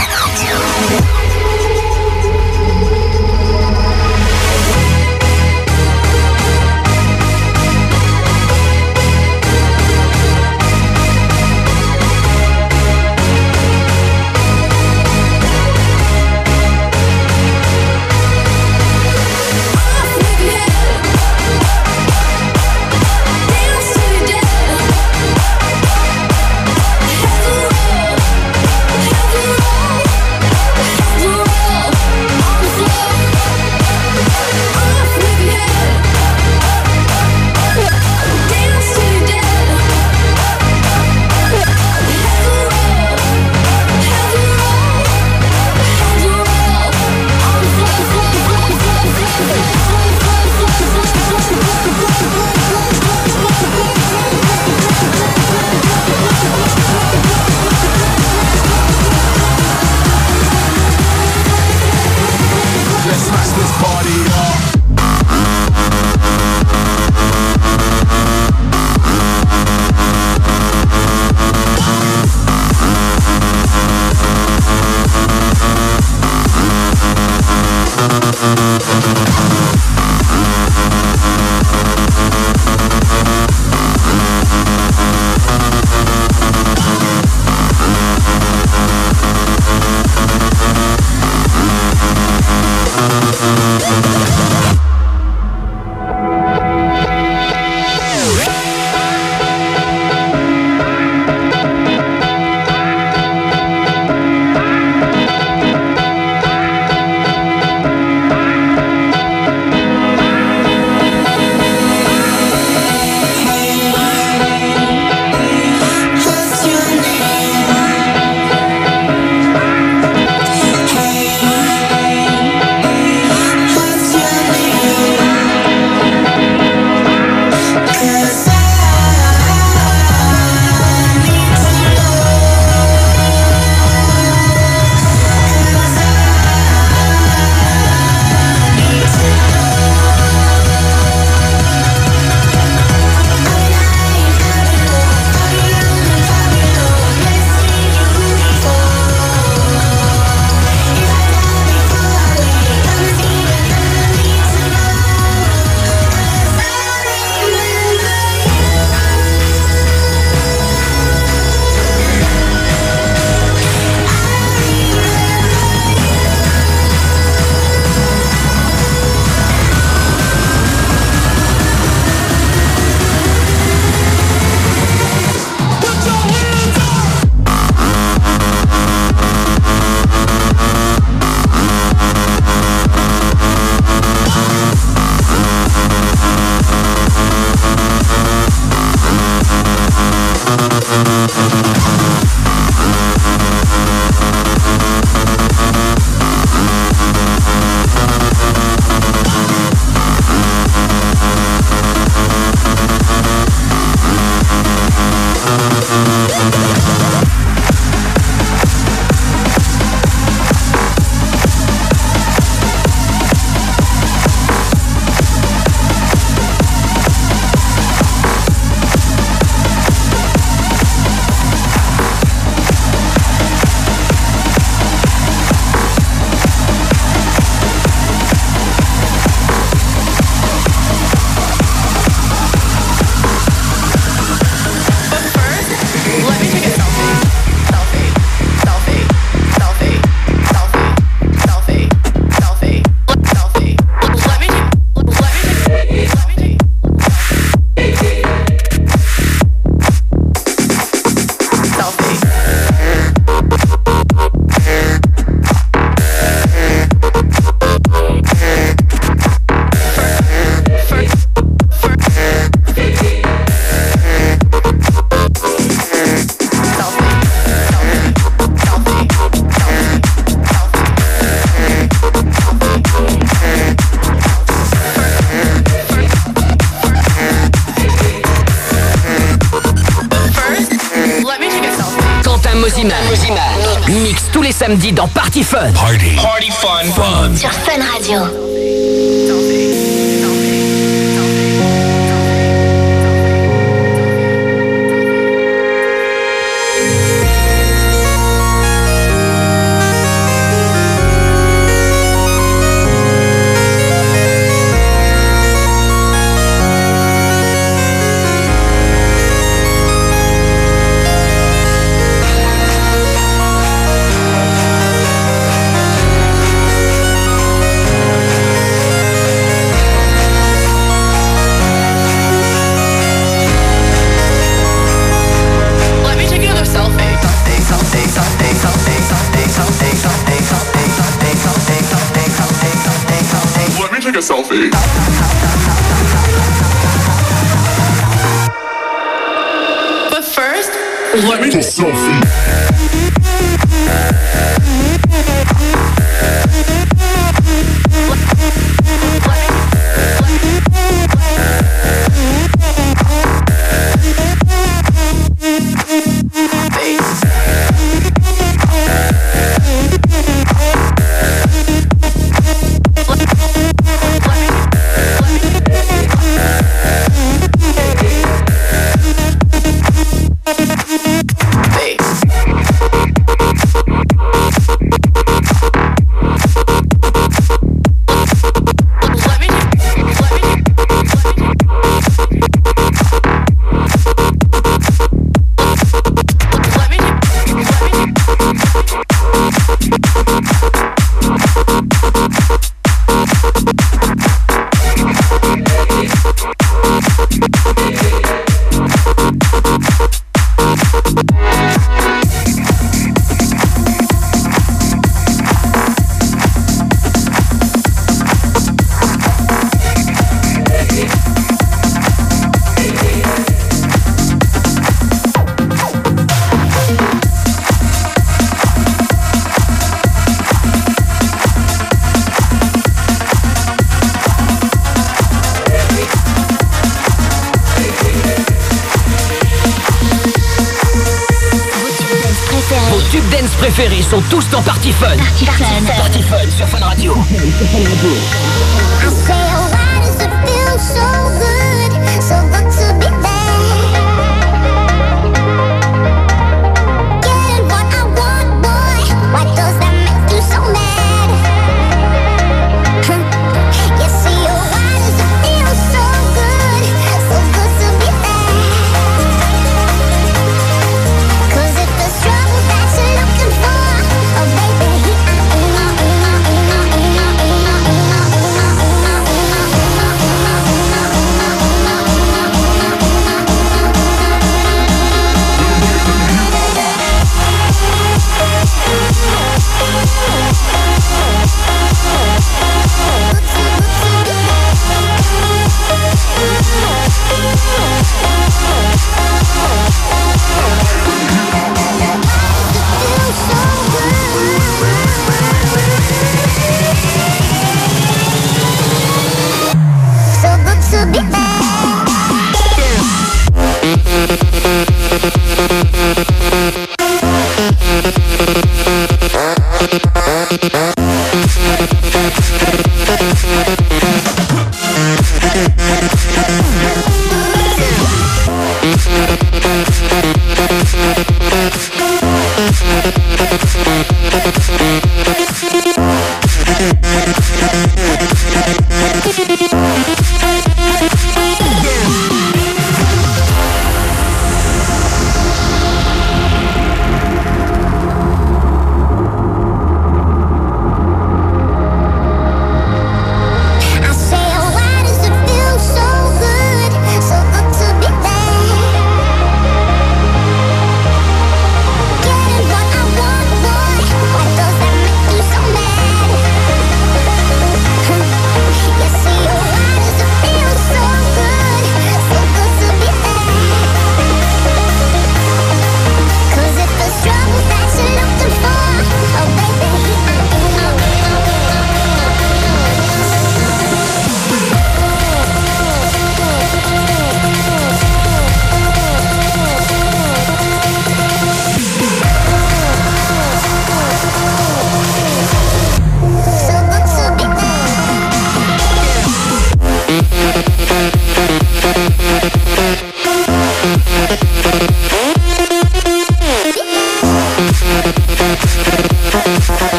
[284.74, 285.08] samedi dans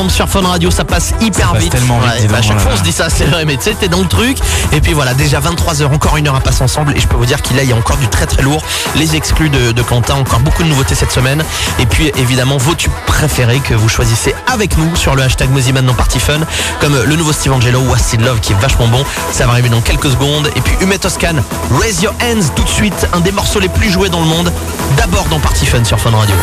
[0.00, 1.72] Ensemble sur Fun Radio, ça passe hyper Ça passe vite.
[1.72, 3.74] tellement vite, bah, à chaque fois on se dit ça, c'est vrai, mais tu sais,
[3.74, 4.38] t'es dans le truc.
[4.72, 6.96] Et puis voilà, déjà 23 heures, encore une heure à passer ensemble.
[6.96, 8.62] Et je peux vous dire qu'il y a encore du très très lourd.
[8.96, 11.44] Les exclus de, de Quentin, encore beaucoup de nouveautés cette semaine.
[11.78, 15.84] Et puis évidemment, vos tubes préférés que vous choisissez avec nous sur le hashtag Moziman
[15.84, 16.40] dans Party Fun,
[16.80, 19.04] comme le nouveau Steve Angelo Acid Love qui est vachement bon.
[19.32, 20.50] Ça va arriver dans quelques secondes.
[20.56, 21.34] Et puis Humet Toscan,
[21.78, 24.50] Raise Your Hands tout de suite, un des morceaux les plus joués dans le monde.
[24.96, 26.36] D'abord dans Party Fun sur Fun Radio.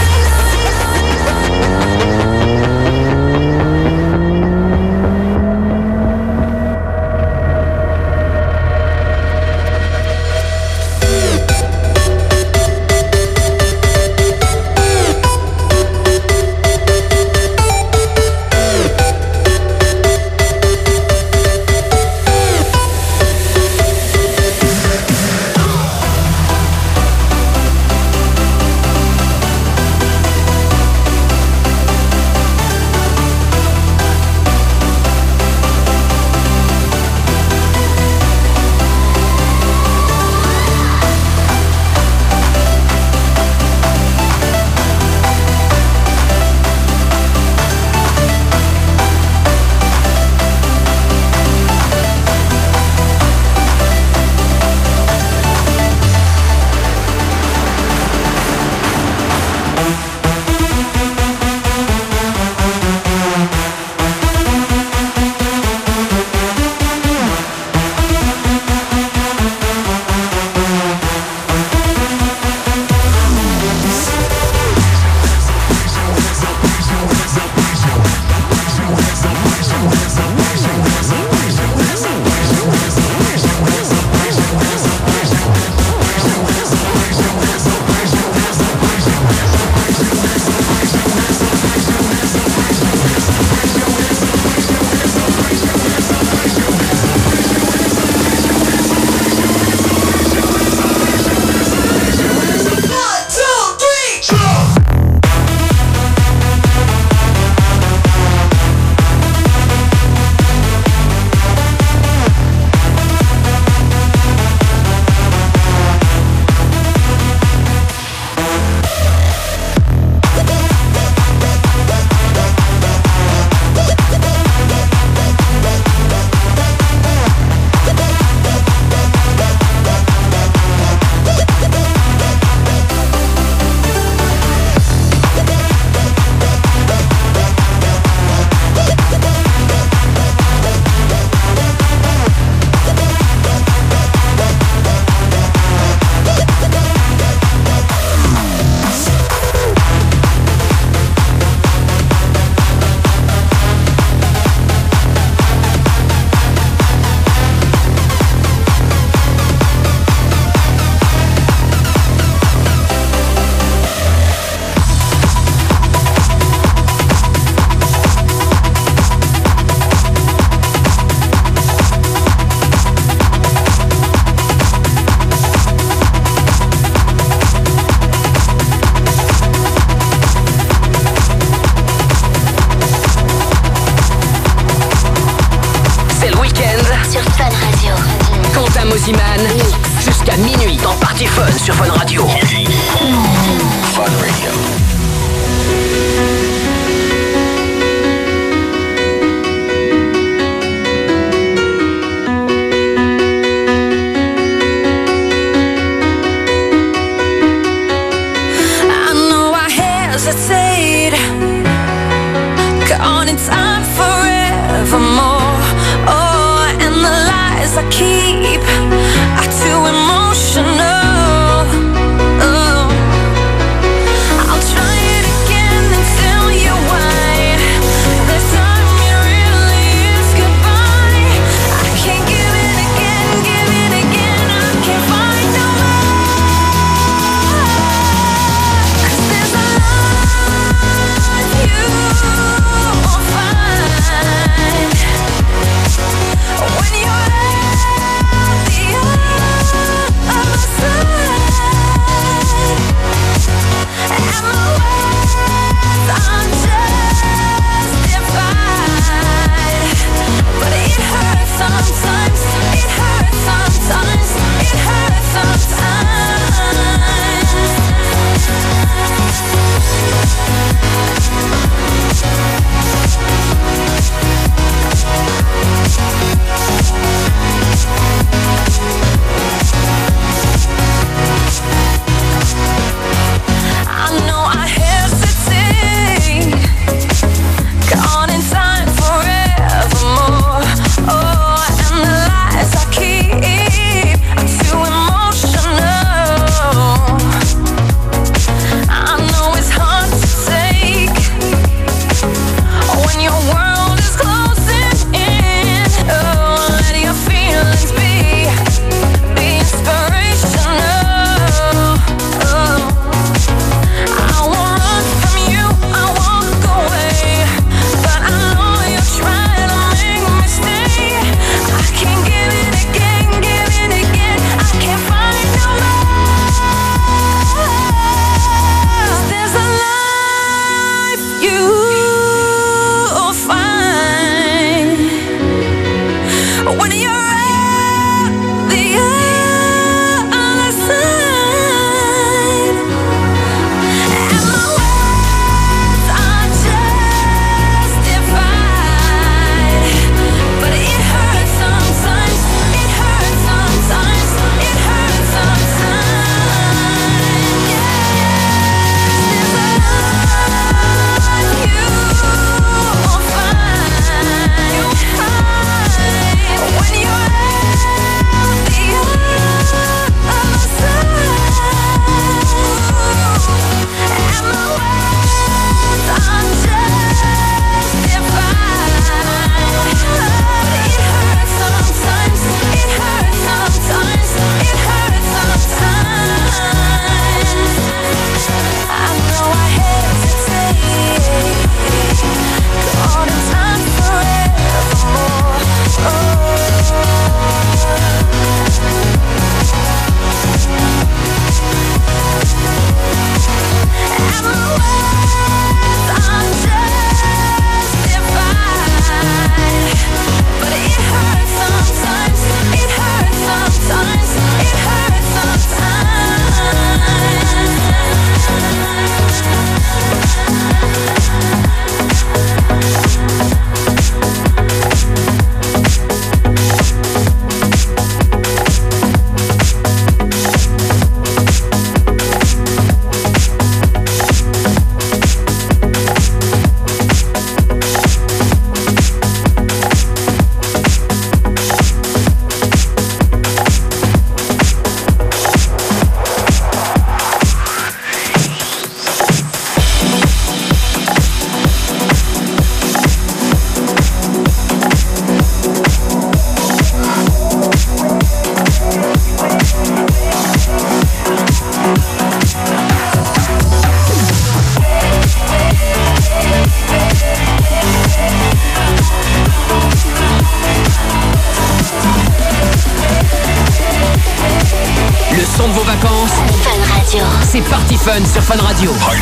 [478.48, 479.17] Fun Radio.